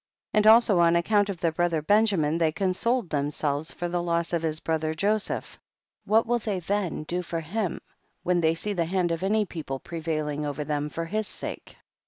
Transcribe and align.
And 0.33 0.47
also 0.47 0.79
on 0.79 0.95
account 0.95 1.29
oi 1.29 1.33
their 1.33 1.51
brother 1.51 1.79
Benjamin 1.83 2.39
they 2.39 2.51
consoled 2.51 3.11
themselves 3.11 3.71
for 3.71 3.87
the 3.87 4.01
loss 4.01 4.33
of 4.33 4.41
his 4.41 4.59
brother 4.59 4.95
Joseph; 4.95 5.59
what 6.05 6.25
will 6.25 6.39
they 6.39 6.59
/Aen 6.59 7.05
doforhim 7.05 7.77
when 8.23 8.41
they 8.41 8.55
see 8.55 8.73
the 8.73 8.85
hand 8.85 9.11
of 9.11 9.21
any 9.21 9.45
people 9.45 9.77
prevailing 9.77 10.43
over 10.43 10.65
ihem, 10.65 10.91
for 10.91 11.05
his 11.05 11.27
sake 11.27 11.77